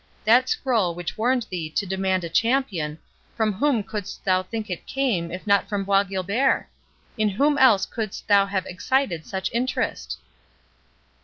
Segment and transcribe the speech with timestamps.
[0.25, 2.97] That scroll which warned thee to demand a champion,
[3.35, 6.67] from whom couldst thou think it came, if not from Bois Guilbert?
[7.19, 10.17] In whom else couldst thou have excited such interest?"